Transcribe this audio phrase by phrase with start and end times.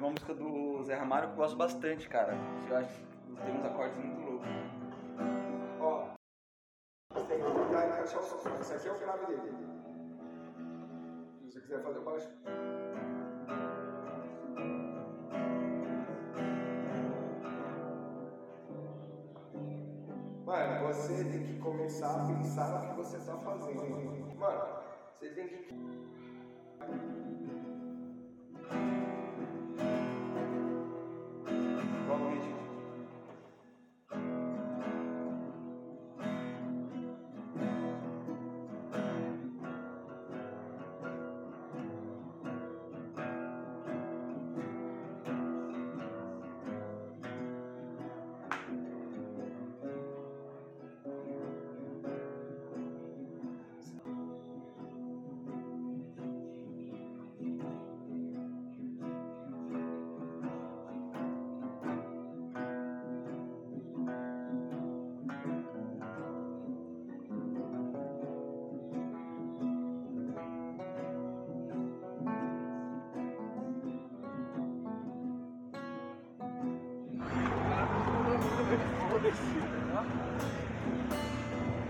[0.00, 2.32] Tem uma música do Zé Ramalho que eu gosto bastante, cara.
[2.70, 3.04] Eu acho que
[3.44, 4.48] tem uns acordes muito loucos.
[5.78, 6.14] Ó.
[7.28, 8.60] Tem que encaixar o.
[8.62, 9.52] Esse aqui é o grave dele.
[11.36, 12.30] Se você quiser fazer baixo.
[20.46, 24.38] Mano, você tem que começar a pensar no que você tá fazendo.
[24.38, 24.62] Mano,
[25.18, 27.19] você tem que.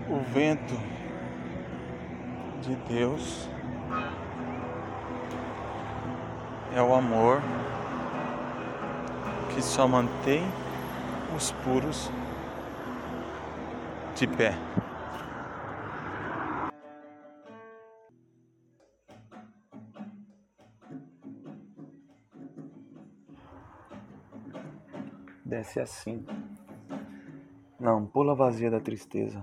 [0.09, 0.75] O vento
[2.63, 3.49] de Deus
[6.75, 7.41] é o amor
[9.55, 10.43] que só mantém
[11.37, 12.11] os puros
[14.15, 14.55] de pé.
[25.45, 26.25] Desce assim,
[27.81, 29.43] na ampola vazia da tristeza,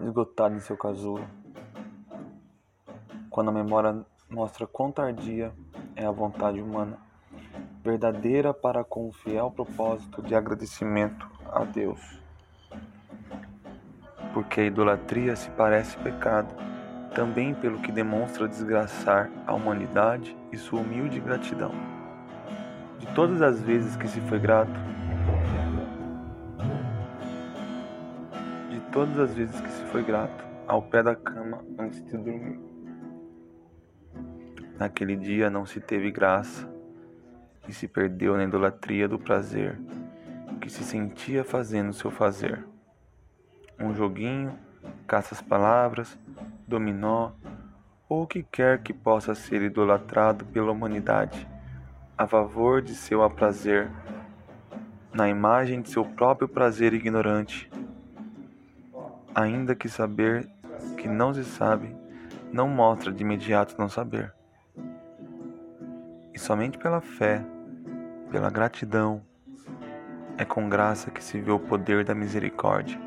[0.00, 1.28] esgotado em seu casulo.
[3.28, 5.52] Quando a memória mostra quão tardia
[5.94, 6.98] é a vontade humana,
[7.84, 12.00] verdadeira para com o fiel propósito de agradecimento a Deus.
[14.32, 16.54] Porque a idolatria se parece pecado,
[17.14, 21.72] também pelo que demonstra desgraçar a humanidade e sua humilde gratidão.
[22.98, 24.97] De todas as vezes que se foi grato,
[28.98, 32.58] todas as vezes que se foi grato, ao pé da cama antes de dormir.
[34.76, 36.68] Naquele dia não se teve graça
[37.68, 39.78] e se perdeu na idolatria do prazer
[40.60, 42.66] que se sentia fazendo seu fazer.
[43.78, 44.58] Um joguinho,
[45.06, 46.18] caça as palavras,
[46.66, 47.30] dominó
[48.08, 51.48] ou o que quer que possa ser idolatrado pela humanidade
[52.16, 53.88] a favor de seu aprazer,
[55.14, 57.70] na imagem de seu próprio prazer ignorante,
[59.42, 60.48] ainda que saber
[60.96, 61.94] que não se sabe
[62.52, 64.34] não mostra de imediato não saber.
[66.34, 67.44] E somente pela fé,
[68.30, 69.22] pela gratidão,
[70.36, 72.98] é com graça que se vê o poder da misericórdia.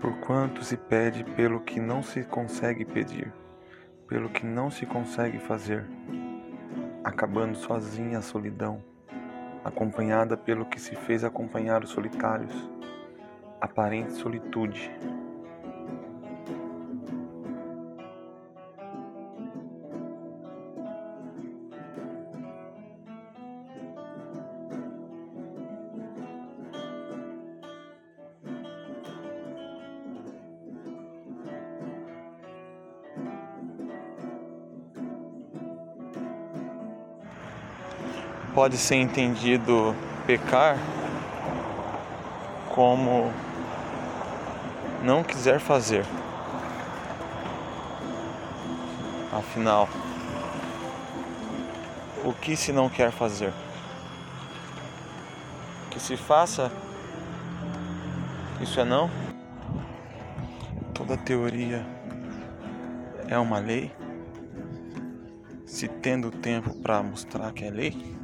[0.00, 3.32] Porquanto se pede pelo que não se consegue pedir,
[4.08, 5.86] pelo que não se consegue fazer,
[7.04, 8.82] acabando sozinha a solidão,
[9.64, 12.52] acompanhada pelo que se fez acompanhar os solitários,
[13.62, 14.90] aparente solitude.
[38.52, 39.94] Pode ser entendido
[40.26, 40.76] pecar
[42.72, 43.30] como
[45.02, 46.04] não quiser fazer.
[49.30, 49.88] Afinal,
[52.24, 53.52] o que se não quer fazer?
[55.90, 56.70] Que se faça?
[58.60, 59.10] Isso é não?
[60.94, 61.84] Toda teoria
[63.28, 63.92] é uma lei?
[65.66, 68.21] Se tendo tempo para mostrar que é lei?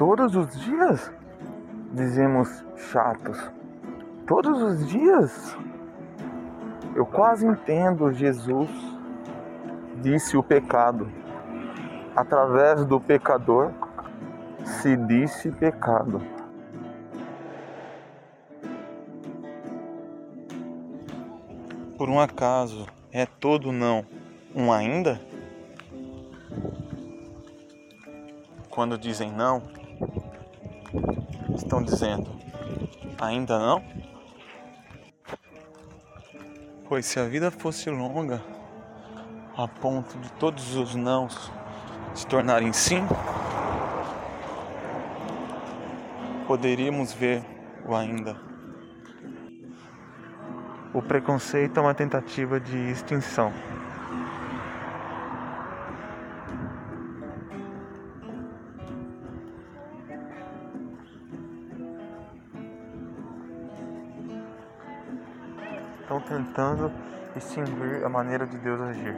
[0.00, 1.12] Todos os dias?
[1.92, 3.52] Dizemos chatos.
[4.26, 5.54] Todos os dias?
[6.94, 8.70] Eu quase entendo Jesus
[10.00, 11.06] disse o pecado.
[12.16, 13.72] Através do pecador
[14.64, 16.22] se disse pecado.
[21.98, 24.06] Por um acaso é todo não
[24.54, 25.20] um ainda?
[28.80, 29.62] quando dizem não,
[31.70, 32.28] estão dizendo
[33.20, 33.80] ainda não?
[36.88, 38.42] Pois se a vida fosse longa,
[39.56, 41.52] a ponto de todos os nãos
[42.12, 43.06] se tornarem sim,
[46.48, 47.44] poderíamos ver
[47.86, 48.36] o ainda.
[50.92, 53.52] O preconceito é uma tentativa de extinção.
[66.60, 66.92] Estão tentando
[67.34, 69.16] extinguir a maneira de Deus agir.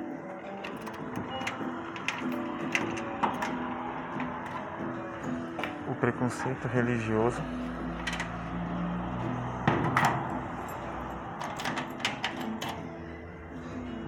[5.88, 7.42] O preconceito religioso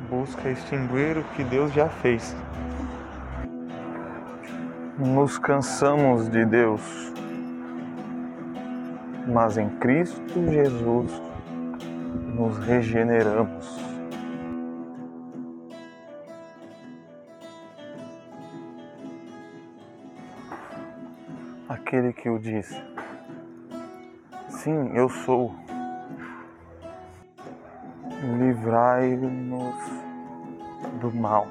[0.08, 2.36] busca extinguir o que Deus já fez.
[4.96, 7.12] Nos cansamos de Deus,
[9.26, 10.22] mas em Cristo
[10.52, 11.33] Jesus
[12.44, 13.66] nos regeneramos.
[21.66, 22.78] Aquele que o disse:
[24.48, 25.54] Sim, eu sou.
[28.38, 29.74] Livrai-nos
[31.00, 31.46] do mal.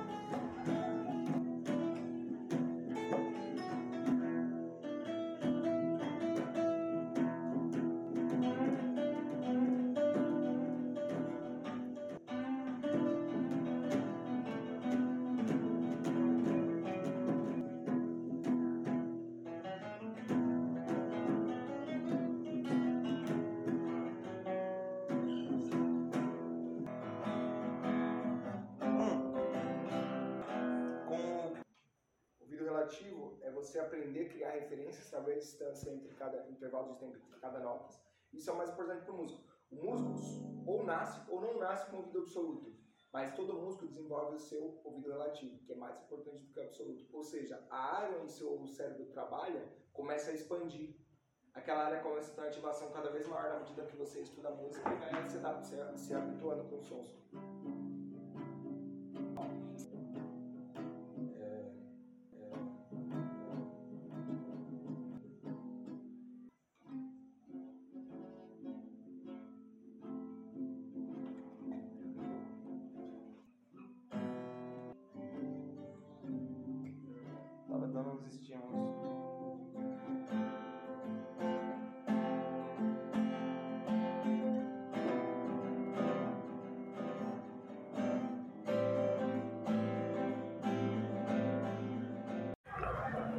[34.53, 37.89] A criar referências, saber a distância entre cada intervalo de tempo entre cada nota.
[38.31, 39.43] Isso é o mais importante para o músico.
[39.71, 40.11] O músico
[40.65, 42.73] ou nasce ou não nasce com ouvido absoluto,
[43.11, 46.63] mas todo músico desenvolve o seu ouvido relativo, que é mais importante do que o
[46.63, 47.05] absoluto.
[47.11, 50.95] Ou seja, a área onde seu cérebro trabalha começa a expandir.
[51.53, 54.49] Aquela área começa a ter uma ativação cada vez maior na medida que você estuda
[54.49, 57.13] música e adapta, se, se habituando com os sons.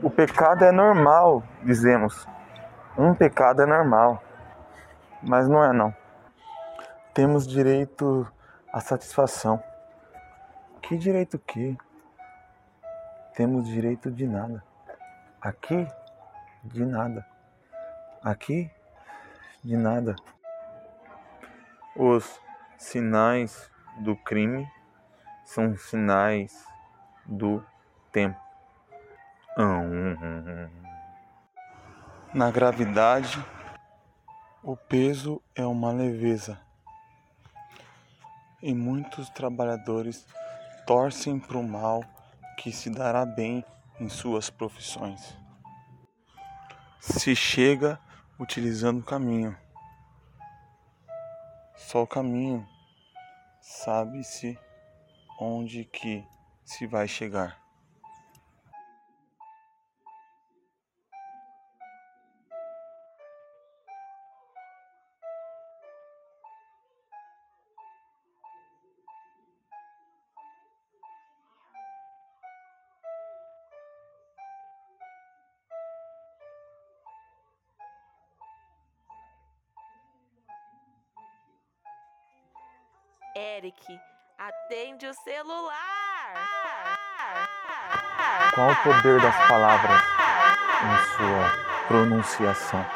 [0.05, 2.29] O pecado é normal, dizemos.
[2.95, 4.23] Um pecado é normal,
[5.23, 5.97] mas não é não.
[7.15, 8.31] Temos direito
[8.71, 9.65] à satisfação.
[10.83, 11.75] Que direito que?
[13.35, 14.63] Temos direito de nada.
[15.41, 15.89] Aqui,
[16.63, 17.27] de nada.
[18.23, 18.71] Aqui,
[19.65, 20.15] de nada.
[21.97, 22.39] Os
[22.77, 23.71] sinais
[24.01, 24.71] do crime
[25.47, 26.63] são sinais
[27.25, 27.65] do
[28.13, 28.44] tempo.
[32.35, 33.39] Na gravidade,
[34.65, 36.61] o peso é uma leveza.
[38.61, 40.27] E muitos trabalhadores
[40.85, 42.03] torcem para o mal
[42.59, 43.65] que se dará bem
[44.01, 45.39] em suas profissões.
[46.99, 48.01] Se chega
[48.41, 49.57] utilizando o caminho.
[51.77, 52.67] Só o caminho
[53.61, 54.59] sabe-se
[55.39, 56.27] onde que
[56.65, 57.64] se vai chegar.
[83.37, 84.01] Eric,
[84.39, 85.75] atende o celular.
[88.55, 90.01] Qual o poder das palavras
[90.85, 91.51] em sua
[91.89, 92.87] pronunciação?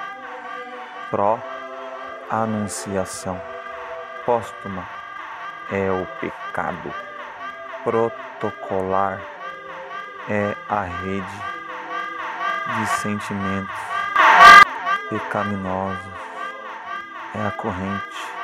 [1.11, 3.43] Pró-anunciação.
[4.25, 4.89] Póstuma
[5.73, 6.95] é o pecado.
[7.83, 9.21] Protocolar
[10.29, 11.43] é a rede
[12.77, 13.75] de sentimentos
[15.11, 16.15] pecaminosos.
[17.35, 18.38] É a corrente,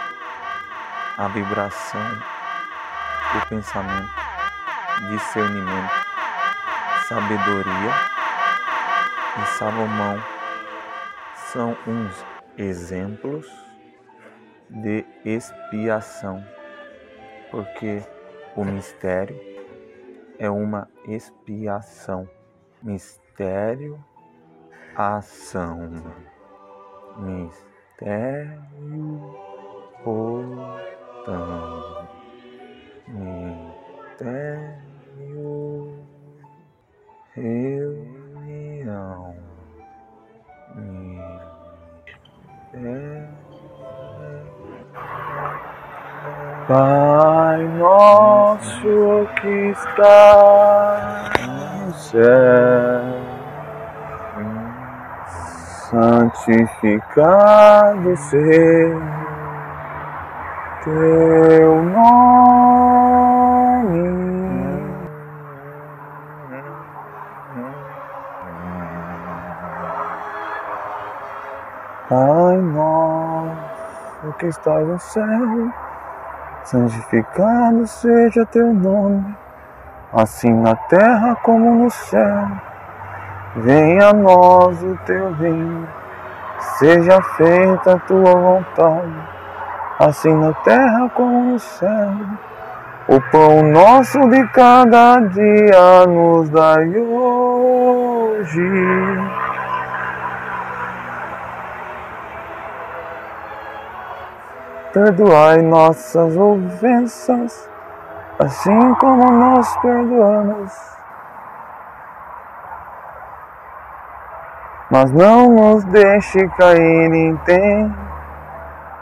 [1.16, 2.00] a vibração,
[3.36, 4.10] o pensamento,
[5.10, 5.92] discernimento,
[7.08, 7.92] sabedoria
[9.40, 10.20] e Salomão
[11.36, 12.26] são uns
[12.58, 13.48] exemplos
[14.68, 16.44] de expiação,
[17.50, 18.02] porque
[18.56, 19.38] o mistério
[20.38, 22.28] é uma expiação.
[22.82, 24.04] Mistério,
[24.96, 26.02] ação.
[27.18, 28.74] Mistério,
[31.24, 32.04] portão.
[33.08, 34.74] Mistério,
[37.34, 39.34] reunião.
[40.74, 41.24] Mistério.
[46.66, 52.22] Pai nosso que está no céu,
[55.90, 59.13] santificado seja
[60.84, 62.74] teu nome.
[72.06, 75.72] Pai nosso que estás no céu,
[76.64, 79.34] santificado seja teu nome,
[80.12, 82.48] assim na terra como no céu.
[83.56, 85.88] Venha a nós o teu reino,
[86.78, 89.33] seja feita a tua vontade,
[89.98, 92.12] assim na terra como no céu.
[93.06, 98.60] O pão nosso de cada dia nos dai hoje.
[104.94, 107.68] Perdoai nossas ofensas,
[108.38, 110.94] assim como nós perdoamos.
[114.90, 117.36] Mas não nos deixe cair em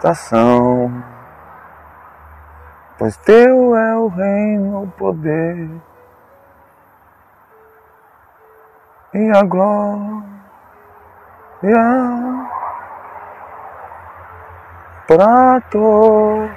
[0.00, 0.71] tentação,
[3.02, 5.68] pois teu é o reino, o poder
[9.12, 10.22] e a glória
[15.08, 16.48] para todo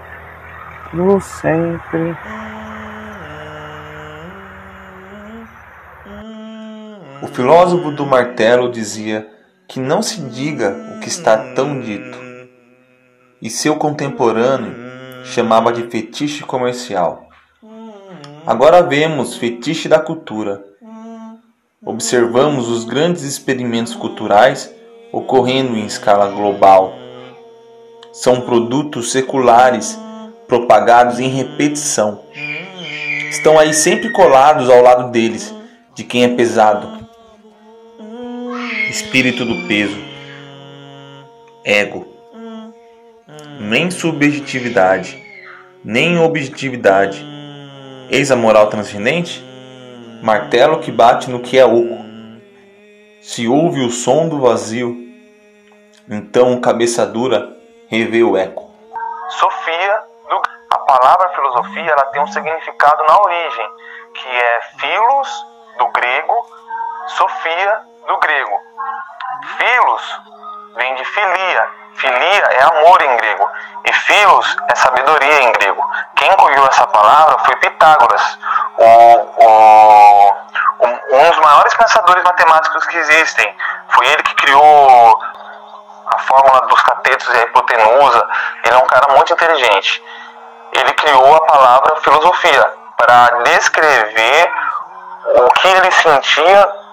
[1.20, 2.16] sempre.
[7.24, 9.28] O filósofo do martelo dizia
[9.68, 12.20] que não se diga o que está tão dito,
[13.42, 14.85] e seu contemporâneo
[15.26, 17.28] chamava de fetiche comercial.
[18.46, 20.64] Agora vemos fetiche da cultura.
[21.84, 24.74] Observamos os grandes experimentos culturais
[25.12, 26.94] ocorrendo em escala global.
[28.14, 30.00] São produtos seculares
[30.48, 32.22] propagados em repetição.
[33.30, 35.54] Estão aí sempre colados ao lado deles,
[35.96, 37.06] de quem é pesado.
[38.90, 39.98] Espírito do peso,
[41.64, 42.15] ego,
[43.60, 45.24] nem subjetividade,
[45.84, 47.26] nem objetividade.
[48.10, 49.44] Eis a moral transcendente?
[50.22, 52.06] Martelo que bate no que é oco.
[53.22, 54.96] Se ouve o som do vazio,
[56.10, 57.56] então cabeça dura
[57.88, 58.72] revê o eco.
[59.30, 60.04] Sofia,
[60.70, 63.70] a palavra filosofia, ela tem um significado na origem,
[64.14, 65.46] que é filos
[65.80, 66.34] do grego,
[67.08, 68.60] sofia do grego.
[69.58, 70.22] Filos
[70.76, 71.85] vem de filia.
[71.96, 73.50] Filia é amor em grego
[73.86, 75.82] e filos é sabedoria em grego.
[76.16, 78.38] Quem cunhou essa palavra foi Pitágoras,
[78.78, 78.86] o,
[79.46, 80.34] o,
[81.14, 83.58] um dos maiores pensadores matemáticos que existem.
[83.90, 85.20] Foi ele que criou
[86.08, 88.28] a fórmula dos catetos e a hipotenusa.
[88.64, 90.04] Ele é um cara muito inteligente.
[90.74, 94.54] Ele criou a palavra filosofia para descrever
[95.38, 96.85] o que ele sentia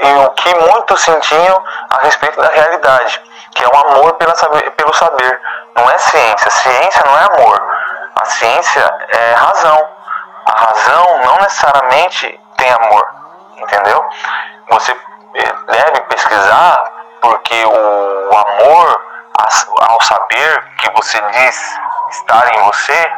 [0.00, 3.22] e o que muitos sentiam a respeito da realidade,
[3.54, 5.40] que é o amor pela saber, pelo saber.
[5.76, 6.50] Não é ciência.
[6.50, 7.62] Ciência não é amor.
[8.16, 9.88] A ciência é razão.
[10.46, 13.04] A razão não necessariamente tem amor,
[13.56, 14.04] entendeu?
[14.68, 14.96] Você
[15.66, 16.84] deve pesquisar
[17.20, 19.00] porque o amor
[19.88, 23.12] ao saber que você diz estar em você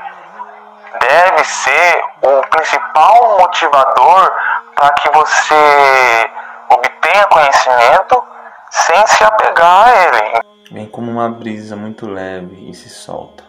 [1.01, 4.33] deve ser o principal motivador
[4.75, 6.31] para que você
[6.71, 8.23] obtenha conhecimento
[8.71, 10.41] sem se apegar a ele.
[10.71, 13.45] Vem como uma brisa muito leve e se solta.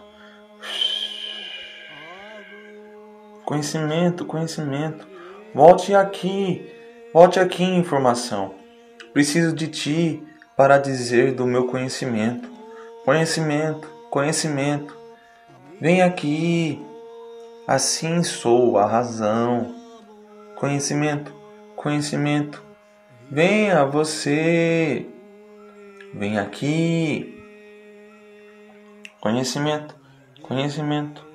[3.44, 5.06] Conhecimento, conhecimento.
[5.54, 6.70] Volte aqui.
[7.12, 8.54] Volte aqui, informação.
[9.12, 10.22] Preciso de ti
[10.56, 12.48] para dizer do meu conhecimento.
[13.04, 14.96] Conhecimento, conhecimento.
[15.80, 16.84] Vem aqui.
[17.66, 19.74] Assim sou a razão.
[20.56, 21.32] Conhecimento,
[21.74, 22.67] conhecimento.
[23.30, 25.06] Venha você.
[26.14, 27.38] Vem aqui.
[29.20, 29.94] Conhecimento,
[30.40, 31.26] conhecimento.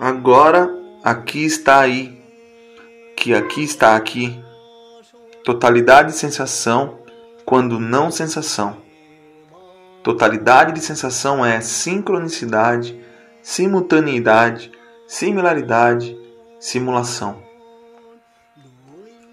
[0.00, 0.70] Agora
[1.04, 2.18] aqui está aí,
[3.16, 4.42] que aqui está aqui.
[5.44, 6.98] Totalidade de sensação
[7.44, 8.78] quando não sensação.
[10.02, 12.98] Totalidade de sensação é sincronicidade,
[13.42, 14.72] simultaneidade,
[15.06, 16.16] similaridade,
[16.58, 17.45] simulação.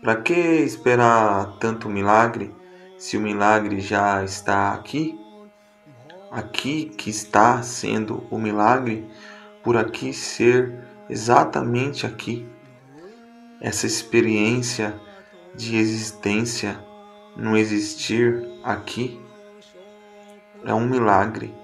[0.04, 2.54] Para que esperar tanto milagre
[2.98, 5.18] se o milagre já está aqui?
[6.30, 9.10] Aqui que está sendo o milagre,
[9.64, 10.78] por aqui ser
[11.10, 12.46] exatamente aqui.
[13.62, 14.94] Essa experiência
[15.56, 16.78] de existência
[17.38, 19.22] no existir aqui
[20.66, 21.56] é um milagre.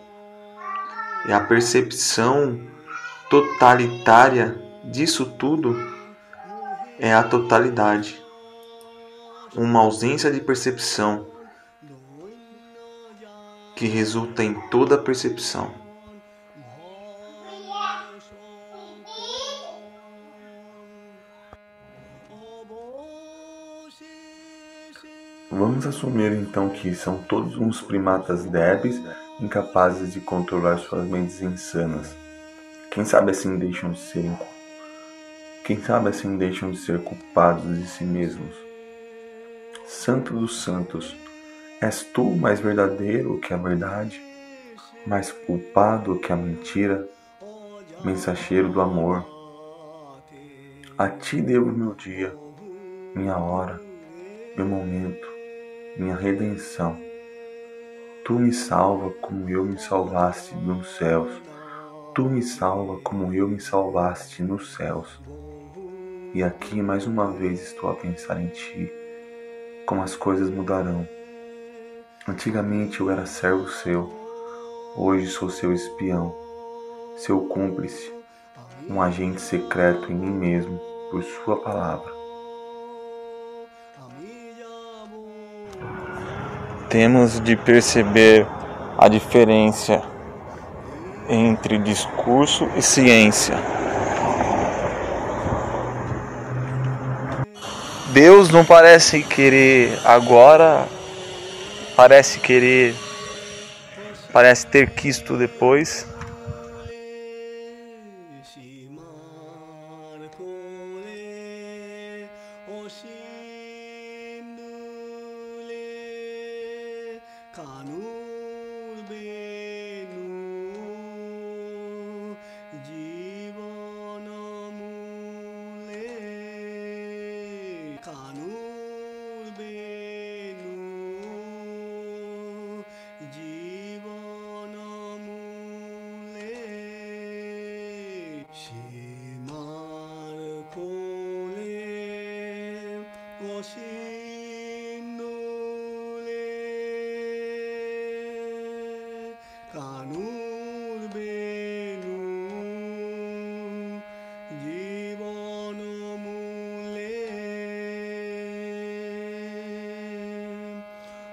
[1.28, 2.58] É a percepção
[3.30, 5.76] totalitária disso tudo
[6.98, 8.29] é a totalidade.
[9.56, 11.26] Uma ausência de percepção
[13.76, 15.72] que resulta em toda percepção.
[25.52, 29.02] Vamos assumir então que são todos uns primatas débeis,
[29.40, 32.16] incapazes de controlar suas mentes insanas.
[32.92, 34.38] Quem sabe assim deixam de serem
[35.70, 38.69] quem sabe assim deixam de ser culpados de si mesmos.
[39.92, 41.16] Santo dos santos,
[41.82, 44.22] és tu mais verdadeiro que a verdade,
[45.06, 47.10] mais culpado que a mentira,
[48.04, 49.26] mensageiro do amor.
[50.96, 52.36] A ti devo meu dia,
[53.16, 53.82] minha hora,
[54.56, 55.28] meu momento
[55.98, 56.98] minha redenção.
[58.24, 61.30] Tu me salva como eu me salvaste nos céus.
[62.14, 65.20] Tu me salva como eu me salvaste nos céus.
[66.34, 68.92] E aqui mais uma vez estou a pensar em ti,
[69.90, 71.10] como as coisas mudarão.
[72.28, 74.08] Antigamente eu era servo seu,
[74.96, 76.32] hoje sou seu espião,
[77.18, 78.14] seu cúmplice,
[78.88, 80.80] um agente secreto em mim mesmo
[81.10, 82.20] por sua palavra.
[86.88, 88.48] temos de perceber
[88.98, 90.02] a diferença
[91.28, 93.79] entre discurso e ciência.
[98.12, 100.88] Deus não parece querer agora,
[101.96, 102.96] parece querer,
[104.34, 106.08] parece ter quisto depois.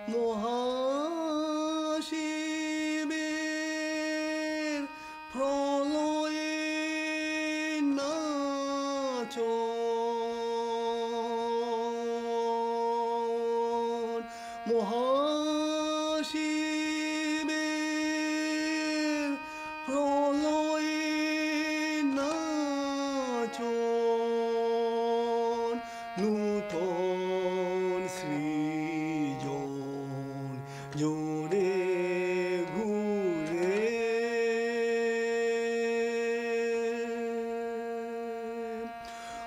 [0.06, 0.55] Mua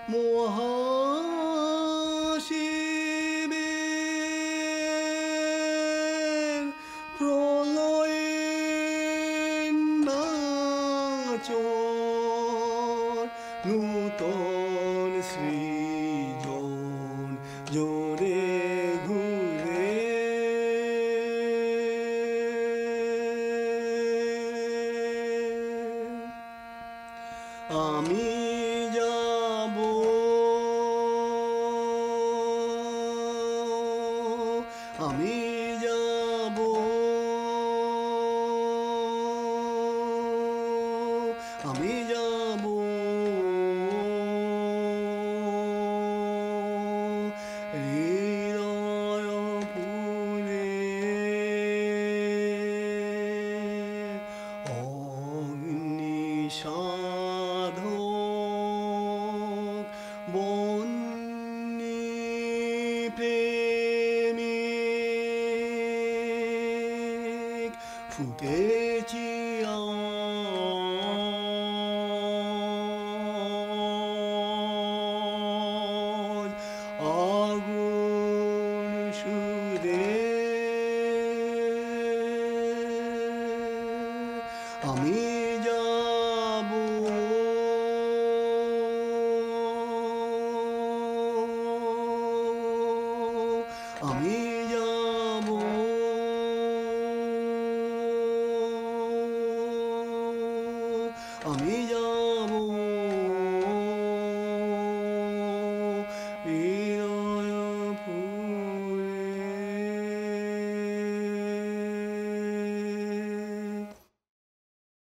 [0.10, 0.50] 莫